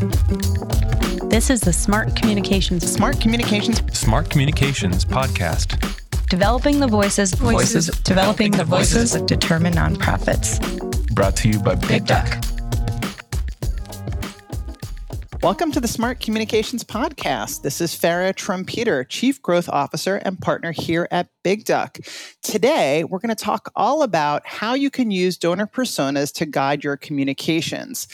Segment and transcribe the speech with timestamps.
[0.00, 5.78] This is the Smart Communications Smart Communications Smart Communications Podcast.
[6.30, 7.88] Developing the voices, Voices.
[7.98, 10.58] developing the voices that determine nonprofits.
[11.14, 12.42] Brought to you by Big Duck.
[15.42, 17.60] Welcome to the Smart Communications Podcast.
[17.62, 21.98] This is Farra Trompeter, Chief Growth Officer and partner here at Big Duck.
[22.42, 26.84] Today, we're going to talk all about how you can use donor personas to guide
[26.84, 28.06] your communications.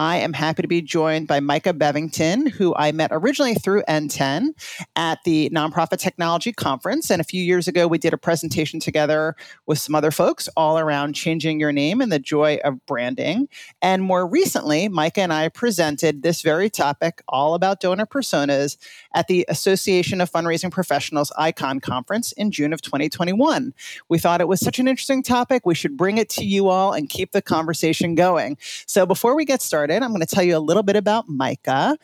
[0.00, 4.54] I am happy to be joined by Mica Bevington, who I met originally through NTEN
[4.96, 7.10] at the Nonprofit Technology Conference.
[7.10, 9.36] And a few years ago, we did a presentation together
[9.66, 13.46] with some other folks all around changing your name and the joy of branding.
[13.82, 18.78] And more recently, Mica and I presented this very topic, all about donor personas,
[19.14, 23.74] at the Association of Fundraising Professionals ICON Conference in June of 2021.
[24.08, 26.94] We thought it was such an interesting topic, we should bring it to you all
[26.94, 28.56] and keep the conversation going.
[28.86, 31.96] So before we get started, I'm going to tell you a little bit about Mica.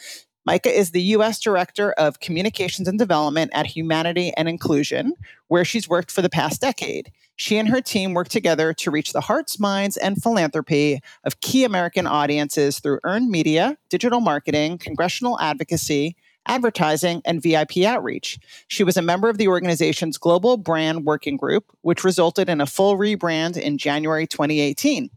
[0.46, 1.40] Mica is the U.S.
[1.40, 5.12] Director of Communications and Development at Humanity and Inclusion,
[5.48, 7.10] where she's worked for the past decade.
[7.34, 11.64] She and her team work together to reach the hearts, minds, and philanthropy of key
[11.64, 18.38] American audiences through earned media, digital marketing, congressional advocacy, advertising, and VIP outreach.
[18.68, 22.66] She was a member of the organization's Global Brand Working Group, which resulted in a
[22.66, 25.10] full rebrand in January 2018.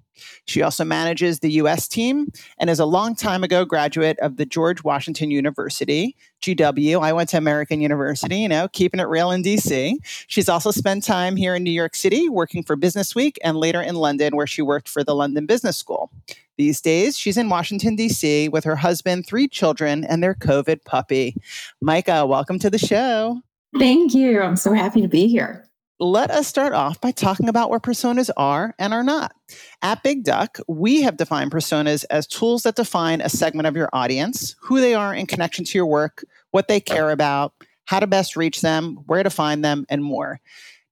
[0.45, 4.45] She also manages the US team and is a long time ago graduate of the
[4.45, 7.01] George Washington University, GW.
[7.01, 9.95] I went to American University, you know, keeping it real in DC.
[10.27, 13.81] She's also spent time here in New York City working for Business Week and later
[13.81, 16.11] in London, where she worked for the London Business School.
[16.57, 18.49] These days, she's in Washington, D.C.
[18.49, 21.35] with her husband, three children, and their COVID puppy.
[21.81, 23.41] Mica, welcome to the show.
[23.77, 24.41] Thank you.
[24.41, 25.68] I'm so happy to be here
[25.99, 29.33] let us start off by talking about what personas are and are not.
[29.81, 33.89] At Big Duck, we have defined personas as tools that define a segment of your
[33.91, 37.53] audience, who they are in connection to your work, what they care about,
[37.85, 40.39] how to best reach them, where to find them, and more.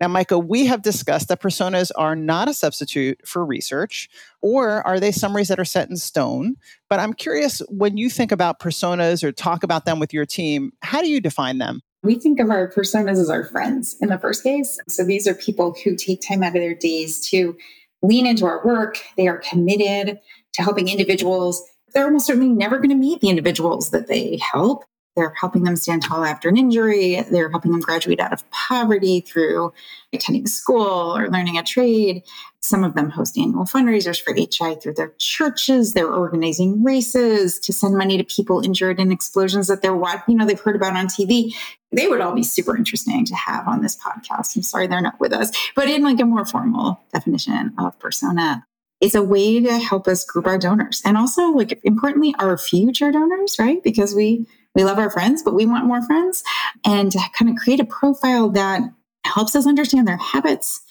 [0.01, 4.09] Now, Mica, we have discussed that personas are not a substitute for research,
[4.41, 6.55] or are they summaries that are set in stone?
[6.89, 10.73] But I'm curious when you think about personas or talk about them with your team,
[10.81, 11.81] how do you define them?
[12.07, 14.79] We think of our personas as our friends in the first case.
[14.88, 17.57] So these are people who take time out of their days to
[18.01, 18.97] lean into our work.
[19.18, 20.18] They are committed
[20.53, 21.62] to helping individuals.
[21.94, 24.85] They're almost certainly never going to meet the individuals that they help.
[25.17, 27.25] They're helping them stand tall after an injury.
[27.31, 29.73] They're helping them graduate out of poverty through
[30.13, 32.22] attending school or learning a trade.
[32.61, 35.94] Some of them host annual fundraisers for HI through their churches.
[35.94, 40.45] They're organizing races to send money to people injured in explosions that they're you know
[40.45, 41.51] they've heard about on TV.
[41.91, 44.56] They would all be super interesting to have on this podcast.
[44.56, 48.67] I'm sorry they're not with us, but in like a more formal definition of persona
[49.00, 53.11] it's a way to help us group our donors and also like importantly our future
[53.11, 56.43] donors right because we we love our friends, but we want more friends.
[56.85, 58.83] And kind of create a profile that
[59.25, 60.81] helps us understand their habits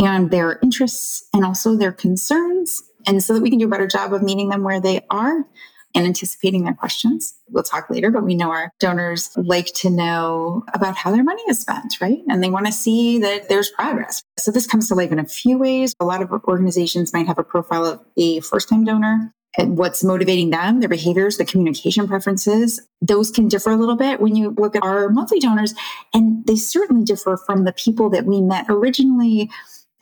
[0.00, 2.82] and their interests and also their concerns.
[3.06, 5.44] And so that we can do a better job of meeting them where they are
[5.94, 7.34] and anticipating their questions.
[7.50, 11.42] We'll talk later, but we know our donors like to know about how their money
[11.48, 12.22] is spent, right?
[12.28, 14.24] And they want to see that there's progress.
[14.38, 15.94] So this comes to life in a few ways.
[16.00, 20.50] A lot of organizations might have a profile of a first time donor what's motivating
[20.50, 22.80] them, their behaviors, the communication preferences.
[23.00, 25.74] Those can differ a little bit when you look at our monthly donors,
[26.12, 29.50] and they certainly differ from the people that we met originally.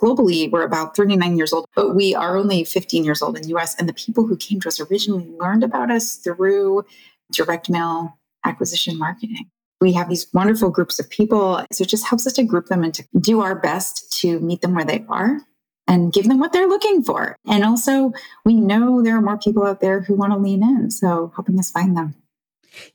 [0.00, 3.54] Globally, we're about 39 years old, but we are only 15 years old in the
[3.56, 3.74] US.
[3.76, 6.84] And the people who came to us originally learned about us through
[7.30, 9.48] direct mail acquisition marketing.
[9.80, 11.64] We have these wonderful groups of people.
[11.72, 14.60] So it just helps us to group them and to do our best to meet
[14.60, 15.40] them where they are
[15.92, 17.36] and give them what they're looking for.
[17.46, 18.12] And also,
[18.46, 20.90] we know there are more people out there who want to lean in.
[20.90, 22.14] So, helping us find them.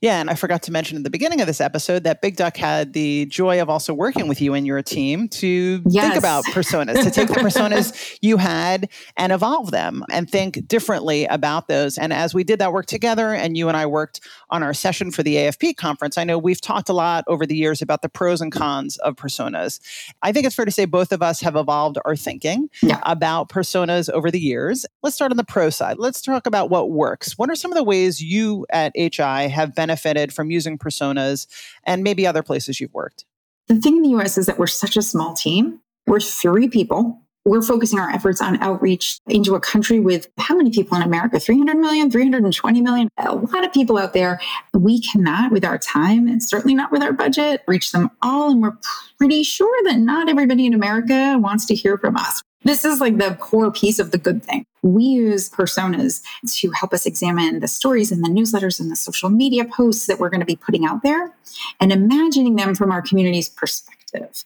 [0.00, 2.56] Yeah, and I forgot to mention at the beginning of this episode that Big Duck
[2.56, 6.04] had the joy of also working with you and your team to yes.
[6.04, 11.24] think about personas, to take the personas you had and evolve them and think differently
[11.26, 11.98] about those.
[11.98, 14.20] And as we did that work together, and you and I worked
[14.50, 17.56] on our session for the AFP conference, I know we've talked a lot over the
[17.56, 19.80] years about the pros and cons of personas.
[20.22, 23.00] I think it's fair to say both of us have evolved our thinking yeah.
[23.04, 24.86] about personas over the years.
[25.02, 25.98] Let's start on the pro side.
[25.98, 27.38] Let's talk about what works.
[27.38, 31.46] What are some of the ways you at HI have have benefited from using personas
[31.84, 33.24] and maybe other places you've worked?
[33.68, 35.80] The thing in the US is that we're such a small team.
[36.06, 37.20] We're three people.
[37.44, 41.40] We're focusing our efforts on outreach into a country with how many people in America?
[41.40, 43.08] 300 million, 320 million?
[43.16, 44.38] A lot of people out there.
[44.74, 48.50] We cannot, with our time and certainly not with our budget, reach them all.
[48.50, 48.76] And we're
[49.18, 52.42] pretty sure that not everybody in America wants to hear from us.
[52.62, 54.64] This is like the core piece of the good thing.
[54.82, 56.22] We use personas
[56.58, 60.18] to help us examine the stories and the newsletters and the social media posts that
[60.18, 61.32] we're going to be putting out there
[61.80, 64.44] and imagining them from our community's perspective.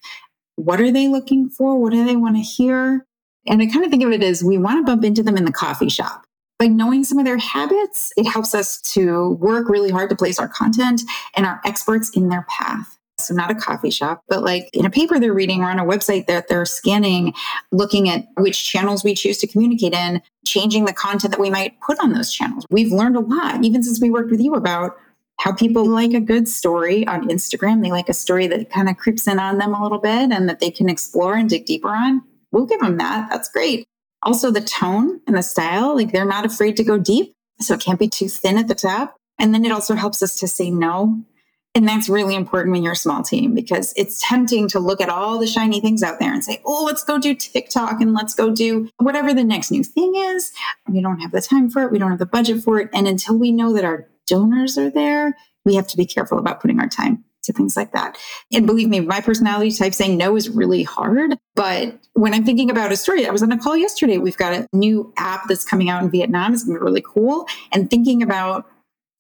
[0.57, 1.79] What are they looking for?
[1.79, 3.07] What do they want to hear?
[3.47, 5.45] And I kind of think of it as we want to bump into them in
[5.45, 6.25] the coffee shop.
[6.59, 10.39] By knowing some of their habits, it helps us to work really hard to place
[10.39, 11.03] our content
[11.35, 12.99] and our experts in their path.
[13.23, 15.85] So, not a coffee shop, but like in a paper they're reading or on a
[15.85, 17.35] website that they're scanning,
[17.71, 21.81] looking at which channels we choose to communicate in, changing the content that we might
[21.81, 22.67] put on those channels.
[22.71, 24.97] We've learned a lot, even since we worked with you, about
[25.39, 27.83] how people like a good story on Instagram.
[27.83, 30.49] They like a story that kind of creeps in on them a little bit and
[30.49, 32.23] that they can explore and dig deeper on.
[32.53, 33.29] We'll give them that.
[33.31, 33.85] That's great.
[34.23, 37.33] Also, the tone and the style, like they're not afraid to go deep.
[37.61, 39.17] So it can't be too thin at the top.
[39.39, 41.25] And then it also helps us to say no
[41.75, 45.09] and that's really important when you're a small team because it's tempting to look at
[45.09, 48.35] all the shiny things out there and say, oh, let's go do TikTok and let's
[48.35, 50.53] go do whatever the next new thing is.
[50.87, 51.91] We don't have the time for it.
[51.91, 52.91] We don't have the budget for it.
[52.93, 56.61] And until we know that our donors are there, we have to be careful about
[56.61, 58.19] putting our time to things like that.
[58.53, 61.37] And believe me, my personality type saying no is really hard.
[61.57, 64.19] But when I'm thinking about a story, I was on a call yesterday.
[64.19, 66.53] We've got a new app that's coming out in Vietnam.
[66.53, 67.47] It's going to be really cool.
[67.73, 68.67] And thinking about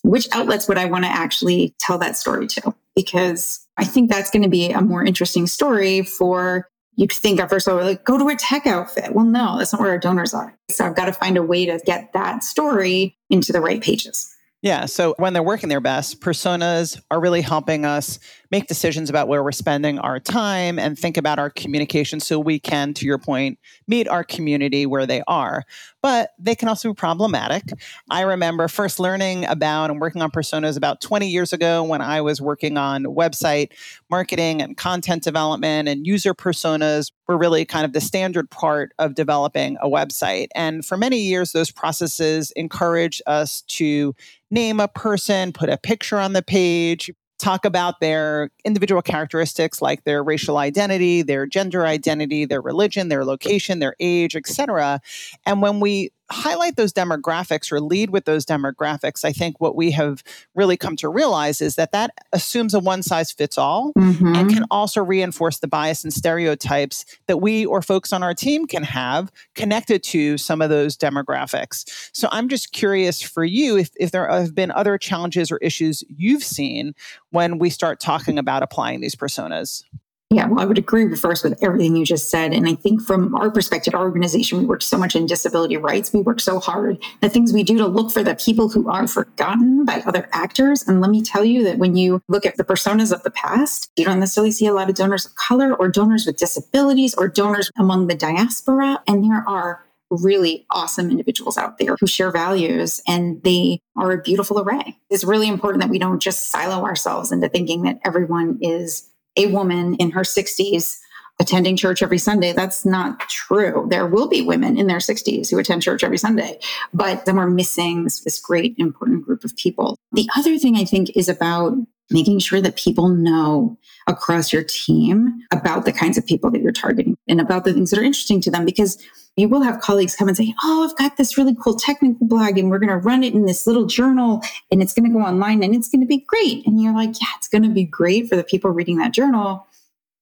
[0.03, 2.75] which outlets would I want to actually tell that story to?
[2.95, 7.41] Because I think that's going to be a more interesting story for you to think
[7.41, 9.15] at first, oh, like go to a tech outfit.
[9.15, 10.57] Well, no, that's not where our donors are.
[10.71, 14.35] So I've got to find a way to get that story into the right pages.
[14.63, 14.87] Yeah.
[14.87, 18.21] So when they're working their best, personas are really helping us
[18.53, 22.61] make decisions about where we're spending our time and think about our communication so we
[22.61, 25.65] can, to your point, meet our community where they are.
[26.01, 27.65] But they can also be problematic.
[28.11, 32.21] I remember first learning about and working on personas about 20 years ago when I
[32.21, 33.73] was working on website
[34.11, 39.15] marketing and content development and user personas were really kind of the standard part of
[39.15, 40.49] developing a website.
[40.55, 44.15] And for many years, those processes encouraged us to
[44.53, 50.05] name a person, put a picture on the page, talk about their individual characteristics like
[50.05, 55.01] their racial identity, their gender identity, their religion, their location, their age, etc.
[55.45, 59.91] And when we highlight those demographics or lead with those demographics, I think what we
[59.93, 60.23] have
[60.55, 64.35] really come to realize is that that assumes a one size fits all mm-hmm.
[64.35, 68.67] and can also reinforce the bias and stereotypes that we or folks on our team
[68.67, 72.11] can have connected to some of those demographics.
[72.13, 76.03] So I'm just curious for you if, if there have been other challenges or issues
[76.09, 76.95] you've seen
[77.31, 79.85] when we start talking about applying these personas.
[80.33, 82.55] Yeah, well, I would agree with first with everything you just said.
[82.55, 86.11] And I think from our perspective, our organization, we work so much in disability rights.
[86.11, 87.05] We work so hard.
[87.21, 90.89] The things we do to look for the people who are forgotten by other actors.
[90.89, 93.91] And let me tell you that when you look at the personas of the past,
[93.97, 97.29] you don't necessarily see a lot of donors of color or donors with disabilities or
[97.29, 99.03] donors among the diaspora.
[99.07, 104.21] And there are really awesome individuals out there who share values and they are a
[104.21, 104.97] beautiful array.
[105.11, 109.47] It's really important that we don't just silo ourselves into thinking that everyone is a
[109.47, 110.99] woman in her 60s
[111.41, 112.53] attending church every Sunday.
[112.53, 113.87] That's not true.
[113.91, 116.59] There will be women in their 60s who attend church every Sunday,
[116.93, 119.97] but then we're missing this, this, great important group of people.
[120.13, 121.75] The other thing I think is about
[122.11, 126.73] making sure that people know across your team about the kinds of people that you're
[126.73, 129.03] targeting and about the things that are interesting to them because
[129.37, 132.59] you will have colleagues come and say, Oh, I've got this really cool technical blog
[132.59, 135.25] and we're going to run it in this little journal and it's going to go
[135.25, 136.67] online and it's going to be great.
[136.67, 139.67] And you're like, Yeah, it's going to be great for the people reading that journal.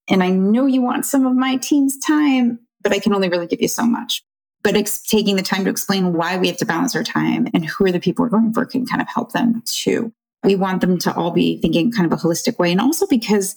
[0.08, 3.46] And I know you want some of my team's time, but I can only really
[3.46, 4.22] give you so much.
[4.62, 7.64] But ex- taking the time to explain why we have to balance our time and
[7.64, 10.12] who are the people we're going for can kind of help them too.
[10.44, 12.72] We want them to all be thinking kind of a holistic way.
[12.72, 13.56] And also because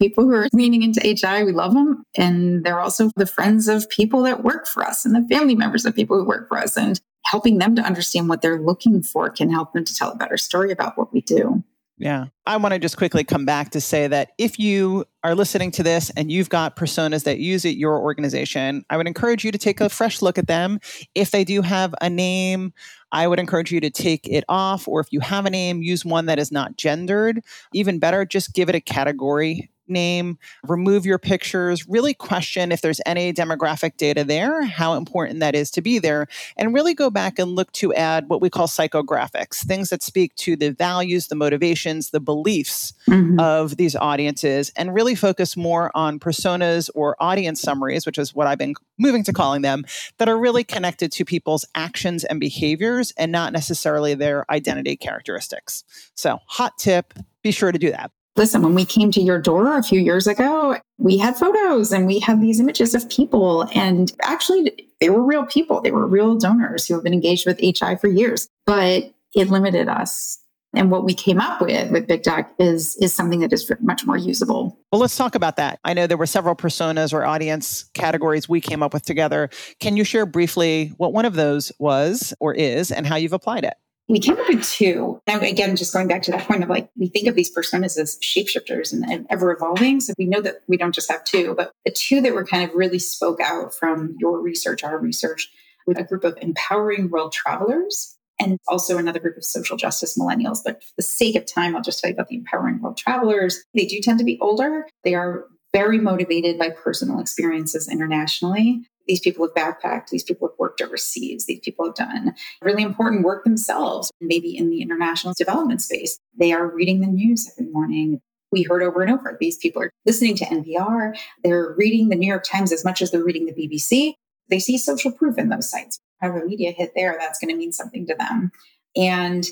[0.00, 1.44] people who are leaning into HI.
[1.44, 2.04] We love them.
[2.16, 5.84] And they're also the friends of people that work for us and the family members
[5.86, 6.76] of people who work for us.
[6.76, 10.16] And helping them to understand what they're looking for can help them to tell a
[10.16, 11.62] better story about what we do.
[11.96, 12.26] Yeah.
[12.44, 15.82] I want to just quickly come back to say that if you are listening to
[15.84, 19.58] this and you've got personas that use it your organization, I would encourage you to
[19.58, 20.80] take a fresh look at them.
[21.14, 22.72] If they do have a name,
[23.12, 24.88] I would encourage you to take it off.
[24.88, 27.40] Or if you have a name, use one that is not gendered.
[27.72, 33.00] Even better, just give it a category name, remove your pictures, really question if there's
[33.06, 36.26] any demographic data there, how important that is to be there,
[36.56, 40.34] and really go back and look to add what we call psychographics, things that speak
[40.36, 43.38] to the values, the motivations, the beliefs mm-hmm.
[43.38, 48.46] of these audiences, and really focus more on personas or audience summaries, which is what
[48.46, 49.84] I've been moving to calling them,
[50.18, 55.84] that are really connected to people's actions and behaviors and not necessarily their identity characteristics.
[56.14, 57.14] So, hot tip
[57.44, 58.10] be sure to do that.
[58.36, 62.06] Listen, when we came to your door a few years ago, we had photos and
[62.06, 63.68] we had these images of people.
[63.74, 65.80] And actually, they were real people.
[65.80, 69.88] They were real donors who have been engaged with HI for years, but it limited
[69.88, 70.38] us.
[70.76, 74.04] And what we came up with with Big Duck is is something that is much
[74.04, 74.76] more usable.
[74.90, 75.78] Well, let's talk about that.
[75.84, 79.50] I know there were several personas or audience categories we came up with together.
[79.78, 83.62] Can you share briefly what one of those was or is and how you've applied
[83.62, 83.74] it?
[84.08, 85.20] We came up with two.
[85.26, 87.98] Now, again, just going back to that point of like, we think of these personas
[87.98, 90.00] as shapeshifters and, and ever evolving.
[90.00, 92.68] So we know that we don't just have two, but the two that were kind
[92.68, 95.50] of really spoke out from your research, our research,
[95.86, 100.58] with a group of empowering world travelers and also another group of social justice millennials.
[100.64, 103.62] But for the sake of time, I'll just tell you about the empowering world travelers.
[103.74, 104.86] They do tend to be older.
[105.04, 108.86] They are very motivated by personal experiences internationally.
[109.06, 113.24] These people have backpacked, these people have worked overseas, these people have done really important
[113.24, 116.18] work themselves, maybe in the international development space.
[116.38, 118.20] They are reading the news every morning.
[118.52, 122.28] We heard over and over these people are listening to NPR, they're reading the New
[122.28, 124.14] York Times as much as they're reading the BBC.
[124.48, 125.98] They see social proof in those sites.
[126.20, 128.52] Have a media hit there, that's going to mean something to them.
[128.96, 129.44] And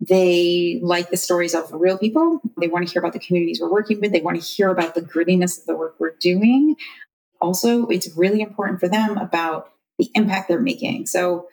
[0.00, 2.40] they like the stories of real people.
[2.60, 4.12] They want to hear about the communities we're working with.
[4.12, 6.76] They want to hear about the grittiness of the work we're doing
[7.44, 11.06] also it's really important for them about the impact they're making.
[11.06, 11.48] So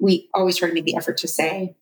[0.00, 1.76] we always try to make the effort to say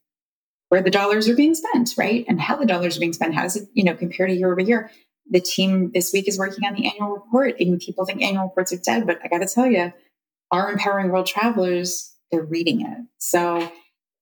[0.69, 2.25] where the dollars are being spent, right?
[2.29, 3.35] And how the dollars are being spent.
[3.35, 4.91] How does it, you know, compare to year over year?
[5.31, 8.73] The team this week is working on the annual report, and people think annual reports
[8.73, 9.93] are dead, but I got to tell you,
[10.51, 12.99] our empowering world travelers, they're reading it.
[13.19, 13.71] So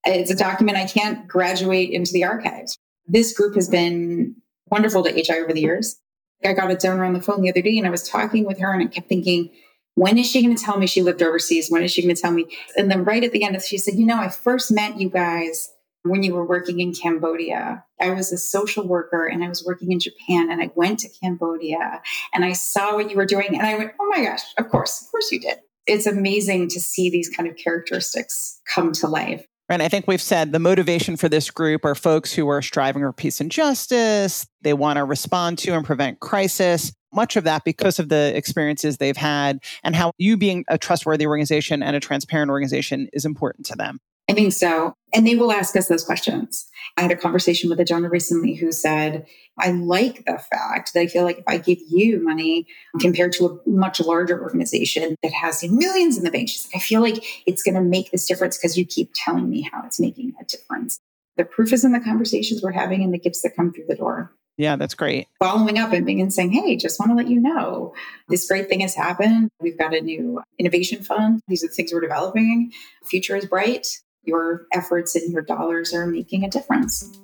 [0.04, 2.76] it's a document I can't graduate into the archives.
[3.06, 4.36] This group has been
[4.70, 5.99] wonderful to HI over the years.
[6.44, 8.58] I got a donor on the phone the other day and I was talking with
[8.58, 9.50] her and I kept thinking,
[9.94, 11.70] when is she going to tell me she lived overseas?
[11.70, 12.46] When is she going to tell me?
[12.76, 15.70] And then right at the end, she said, You know, I first met you guys
[16.02, 17.84] when you were working in Cambodia.
[18.00, 21.10] I was a social worker and I was working in Japan and I went to
[21.22, 22.00] Cambodia
[22.32, 23.48] and I saw what you were doing.
[23.48, 25.58] And I went, Oh my gosh, of course, of course you did.
[25.86, 29.44] It's amazing to see these kind of characteristics come to life.
[29.70, 33.02] And I think we've said the motivation for this group are folks who are striving
[33.02, 34.46] for peace and justice.
[34.62, 36.92] They want to respond to and prevent crisis.
[37.12, 41.26] Much of that because of the experiences they've had and how you being a trustworthy
[41.26, 44.00] organization and a transparent organization is important to them.
[44.30, 44.94] I think so.
[45.12, 46.70] And they will ask us those questions.
[46.96, 49.26] I had a conversation with a donor recently who said,
[49.58, 52.68] I like the fact that I feel like if I give you money
[53.00, 56.78] compared to a much larger organization that has millions in the bank, she's like, I
[56.78, 59.98] feel like it's going to make this difference because you keep telling me how it's
[59.98, 61.00] making a difference.
[61.36, 63.96] The proof is in the conversations we're having and the gifts that come through the
[63.96, 64.32] door.
[64.56, 65.26] Yeah, that's great.
[65.40, 67.94] Following up and being and saying, hey, just want to let you know
[68.28, 69.48] this great thing has happened.
[69.60, 71.40] We've got a new innovation fund.
[71.48, 72.70] These are the things we're developing.
[73.04, 73.88] future is bright
[74.24, 77.18] your efforts and your dollars are making a difference.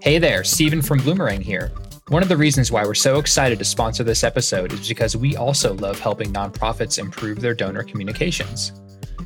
[0.00, 1.72] Hey there, Stephen from Bloomerang here.
[2.08, 5.34] One of the reasons why we're so excited to sponsor this episode is because we
[5.36, 8.70] also love helping nonprofits improve their donor communications.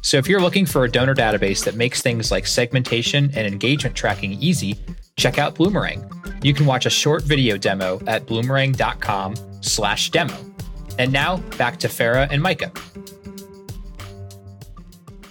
[0.01, 3.95] So if you're looking for a donor database that makes things like segmentation and engagement
[3.95, 4.81] tracking easy,
[5.17, 6.43] check out Bloomerang.
[6.43, 10.35] You can watch a short video demo at bloomerang.com/demo.
[10.99, 12.73] And now back to Farra and Mica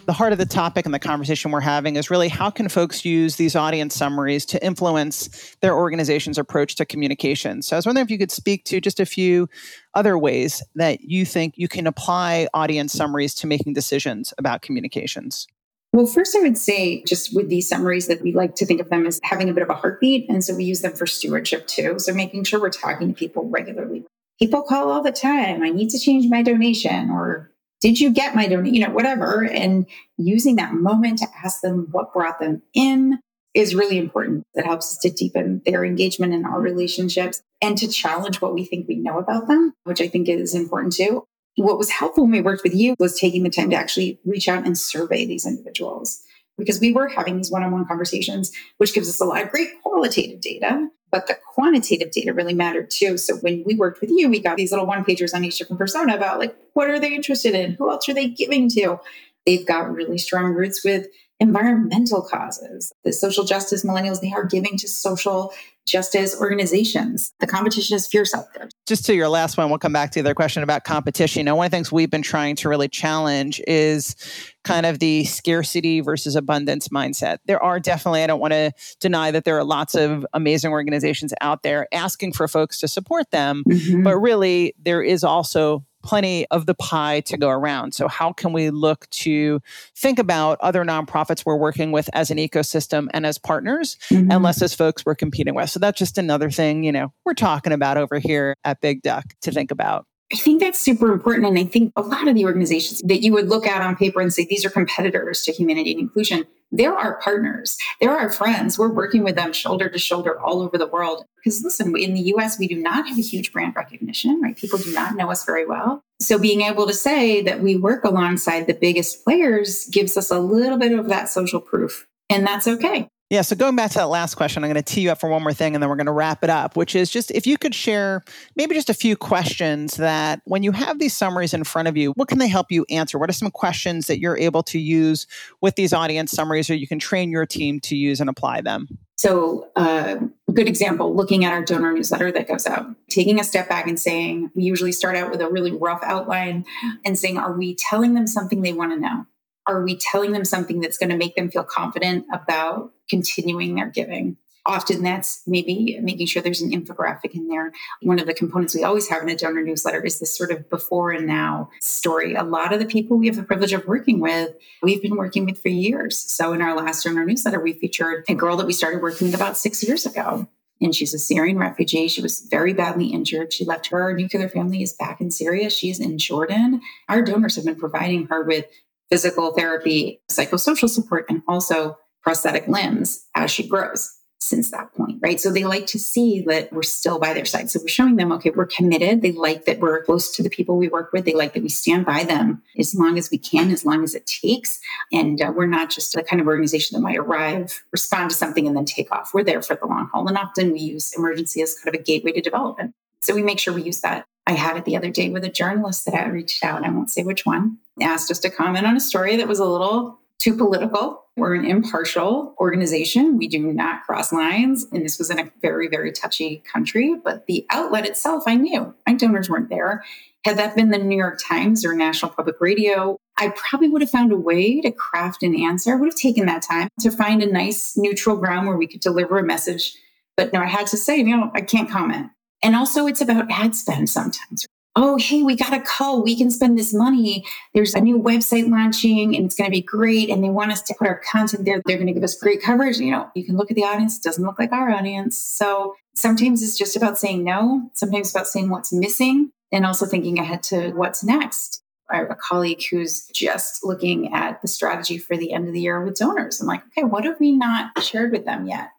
[0.10, 3.06] the heart of the topic and the conversation we're having is really how can folks
[3.06, 7.62] use these audience summaries to influence their organization's approach to communication.
[7.62, 9.48] So I was wondering if you could speak to just a few
[9.94, 15.46] other ways that you think you can apply audience summaries to making decisions about communications.
[15.94, 18.90] Well, first, I would say just with these summaries that we like to think of
[18.90, 20.28] them as having a bit of a heartbeat.
[20.28, 22.00] And so we use them for stewardship too.
[22.00, 24.06] So making sure we're talking to people regularly.
[24.40, 25.62] People call all the time.
[25.62, 28.74] I need to change my donation or did you get my donation?
[28.74, 29.44] You know, whatever.
[29.46, 29.86] And
[30.18, 33.20] using that moment to ask them what brought them in
[33.54, 34.44] is really important.
[34.54, 38.66] It helps us to deepen their engagement in our relationships and to challenge what we
[38.66, 41.24] think we know about them, which I think is important too.
[41.56, 44.48] What was helpful when we worked with you was taking the time to actually reach
[44.48, 46.22] out and survey these individuals
[46.58, 49.50] because we were having these one on one conversations, which gives us a lot of
[49.50, 50.88] great qualitative data.
[51.12, 53.18] But the quantitative data really mattered too.
[53.18, 55.80] So when we worked with you, we got these little one pagers on each different
[55.80, 57.74] persona about like, what are they interested in?
[57.74, 59.00] Who else are they giving to?
[59.46, 61.08] They've got really strong roots with
[61.40, 62.92] environmental causes.
[63.04, 65.54] The social justice millennials, they are giving to social
[65.90, 67.34] justice organizations.
[67.40, 68.70] The competition is fierce out there.
[68.88, 71.42] Just to your last one, we'll come back to the other question about competition.
[71.42, 74.16] You know, one of the things we've been trying to really challenge is
[74.64, 77.38] kind of the scarcity versus abundance mindset.
[77.46, 81.34] There are definitely, I don't want to deny that there are lots of amazing organizations
[81.42, 84.04] out there asking for folks to support them, mm-hmm.
[84.04, 87.94] but really there is also plenty of the pie to go around.
[87.94, 89.62] So, how can we look to
[89.96, 94.32] think about other nonprofits we're working with as an ecosystem and as partners, mm-hmm.
[94.32, 95.70] and less as folks we're competing with?
[95.70, 99.26] So, that's just another thing, you know, we're talking about over here at Big Duck
[99.42, 100.08] to think about.
[100.32, 101.48] I think that's super important.
[101.48, 104.22] And I think a lot of the organizations that you would look at on paper
[104.22, 107.78] and say these are competitors to humanity and inclusion, they're our partners.
[108.00, 108.78] They're our friends.
[108.78, 111.26] We're working with them shoulder to shoulder all over the world.
[111.38, 114.56] Because listen, in the US, we do not have a huge brand recognition, right?
[114.56, 116.04] People do not know us very well.
[116.22, 120.40] So being able to say that we work alongside the biggest players gives us a
[120.40, 122.06] little bit of that social proof.
[122.30, 123.08] And that's okay.
[123.30, 123.44] Yeah.
[123.44, 125.44] So going back to that last question, I'm going to tee you up for one
[125.44, 127.60] more thing and then we're going to wrap it up, which is just if you
[127.60, 128.24] could share
[128.56, 132.12] maybe just a few questions that when you have these summaries in front of you,
[132.14, 133.20] what can they help you answer?
[133.20, 135.28] What are some questions that you're able to use
[135.62, 138.88] with these audience summaries or you can train your team to use and apply them?
[139.16, 140.16] So, uh,
[140.48, 143.86] a good example looking at our donor newsletter that goes out, taking a step back
[143.86, 146.66] and saying, we usually start out with a really rough outline
[147.06, 149.26] and saying, are we telling them something they want to know?
[149.70, 153.88] Are we telling them something that's going to make them feel confident about continuing their
[153.88, 154.36] giving?
[154.66, 157.72] Often that's maybe making sure there's an infographic in there.
[158.02, 160.68] One of the components we always have in a donor newsletter is this sort of
[160.72, 162.34] before and now story.
[162.34, 165.46] A lot of the people we have the privilege of working with, we've been working
[165.46, 166.18] with for years.
[166.18, 169.36] So in our last donor newsletter, we featured a girl that we started working with
[169.36, 170.48] about six years ago
[170.82, 172.08] and she's a Syrian refugee.
[172.08, 173.54] She was very badly injured.
[173.54, 175.70] She left her nuclear family is back in Syria.
[175.70, 176.82] She's in Jordan.
[177.08, 178.66] Our donors have been providing her with
[179.10, 185.40] physical therapy, psychosocial support, and also prosthetic limbs as she grows since that point, right?
[185.40, 187.70] So they like to see that we're still by their side.
[187.70, 189.22] So we're showing them, okay, we're committed.
[189.22, 191.26] They like that we're close to the people we work with.
[191.26, 194.16] They like that we stand by them as long as we can, as long as
[194.16, 194.80] it takes.
[195.12, 198.66] And uh, we're not just the kind of organization that might arrive, respond to something,
[198.66, 199.34] and then take off.
[199.34, 200.28] We're there for the long haul.
[200.28, 202.96] And often we use emergency as kind of a gateway to development.
[203.22, 204.26] So we make sure we use that.
[204.50, 207.12] I had it the other day with a journalist that I reached out, I won't
[207.12, 210.58] say which one, asked us to comment on a story that was a little too
[210.58, 211.24] political.
[211.38, 213.38] We're an impartial organization.
[213.38, 214.88] We do not cross lines.
[214.92, 217.16] And this was in a very, very touchy country.
[217.24, 220.04] But the outlet itself, I knew my donors weren't there.
[220.46, 224.10] Had that been the New York Times or National Public Radio, I probably would have
[224.10, 225.94] found a way to craft an answer.
[225.94, 229.02] I would have taken that time to find a nice neutral ground where we could
[229.02, 229.94] deliver a message.
[230.36, 232.32] But no, I had to say, you know, I can't comment.
[232.62, 236.22] And also, it's about ad spend sometimes oh, hey, we got a call.
[236.22, 237.46] We can spend this money.
[237.74, 240.30] There's a new website launching and it's going to be great.
[240.30, 241.82] And they want us to put our content there.
[241.86, 242.98] They're going to give us great coverage.
[242.98, 244.18] You know, you can look at the audience.
[244.18, 245.38] It doesn't look like our audience.
[245.38, 247.90] So sometimes it's just about saying no.
[247.94, 251.82] Sometimes about saying what's missing and also thinking ahead to what's next.
[252.12, 255.82] I have a colleague who's just looking at the strategy for the end of the
[255.82, 256.60] year with donors.
[256.60, 258.90] I'm like, okay, what have we not shared with them yet?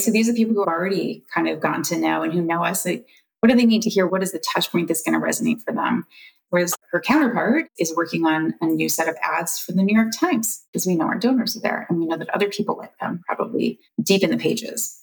[0.00, 2.64] So these are people who have already kind of gotten to know and who know
[2.64, 2.84] us.
[2.84, 3.06] Like,
[3.40, 4.06] what do they need to hear?
[4.06, 6.06] What is the touch point that's going to resonate for them?
[6.50, 10.12] Whereas her counterpart is working on a new set of ads for the New York
[10.18, 12.98] Times because we know our donors are there and we know that other people like
[12.98, 14.96] them probably deep in the pages.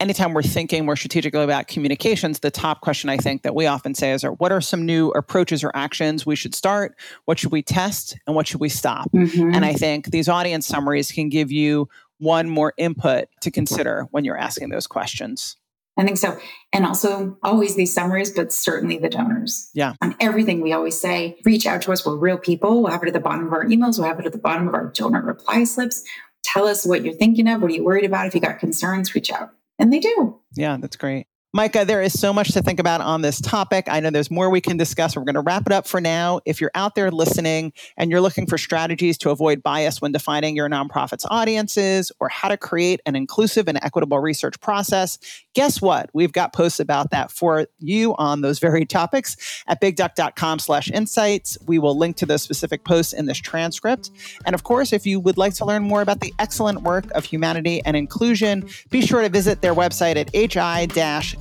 [0.00, 3.94] Anytime we're thinking more strategically about communications, the top question I think that we often
[3.94, 6.98] say is, what are some new approaches or actions we should start?
[7.26, 8.18] What should we test?
[8.26, 9.10] And what should we stop?
[9.12, 9.54] Mm-hmm.
[9.54, 11.88] And I think these audience summaries can give you
[12.18, 15.56] one more input to consider when you're asking those questions.
[15.96, 16.38] I think so.
[16.72, 19.70] And also always these summaries, but certainly the donors.
[19.74, 19.94] Yeah.
[20.02, 22.04] On everything we always say, reach out to us.
[22.04, 22.82] We're real people.
[22.82, 23.98] We'll have it at the bottom of our emails.
[23.98, 26.02] We'll have it at the bottom of our donor reply slips.
[26.42, 27.62] Tell us what you're thinking of.
[27.62, 28.26] What are you worried about?
[28.26, 29.50] If you got concerns, reach out.
[29.78, 30.40] And they do.
[30.54, 31.26] Yeah, that's great.
[31.56, 33.86] Mica, there is so much to think about on this topic.
[33.88, 35.14] I know there's more we can discuss.
[35.14, 36.40] We're going to wrap it up for now.
[36.44, 40.56] If you're out there listening and you're looking for strategies to avoid bias when defining
[40.56, 45.16] your nonprofit's audiences or how to create an inclusive and equitable research process,
[45.54, 46.10] guess what?
[46.12, 51.56] We've got posts about that for you on those very topics at bigduck.com slash insights.
[51.68, 54.10] We will link to those specific posts in this transcript.
[54.44, 57.24] And of course, if you would like to learn more about the excellent work of
[57.24, 60.86] humanity and inclusion, be sure to visit their website at hi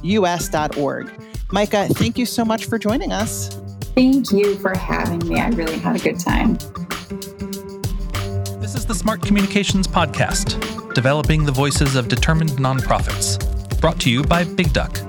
[0.03, 1.11] us.org.
[1.51, 3.49] Mica, thank you so much for joining us.
[3.95, 5.39] Thank you for having me.
[5.39, 6.55] I really had a good time.
[8.59, 13.39] This is the Smart Communications Podcast, developing the voices of determined nonprofits.
[13.79, 14.99] Brought to you by Big Duck.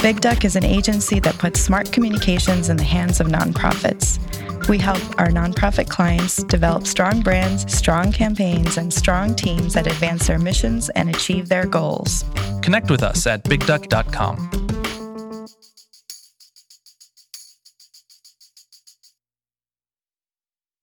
[0.00, 4.20] Big Duck is an agency that puts smart communications in the hands of nonprofits.
[4.68, 10.26] We help our nonprofit clients develop strong brands, strong campaigns, and strong teams that advance
[10.26, 12.24] their missions and achieve their goals.
[12.62, 14.65] Connect with us at bigduck.com.